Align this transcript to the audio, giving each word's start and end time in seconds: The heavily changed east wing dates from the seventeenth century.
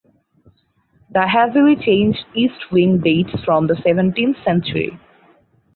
The 1.11 1.27
heavily 1.27 1.75
changed 1.75 2.25
east 2.33 2.71
wing 2.71 3.01
dates 3.01 3.33
from 3.45 3.67
the 3.67 3.75
seventeenth 3.85 4.37
century. 4.43 4.99